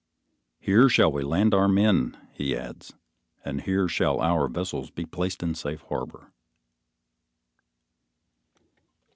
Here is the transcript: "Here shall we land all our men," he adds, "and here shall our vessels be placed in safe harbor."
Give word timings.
"Here 0.59 0.89
shall 0.89 1.11
we 1.11 1.21
land 1.21 1.53
all 1.53 1.59
our 1.59 1.67
men," 1.67 2.17
he 2.33 2.57
adds, 2.57 2.95
"and 3.45 3.61
here 3.61 3.87
shall 3.87 4.19
our 4.19 4.47
vessels 4.47 4.89
be 4.89 5.05
placed 5.05 5.43
in 5.43 5.53
safe 5.53 5.81
harbor." 5.89 6.31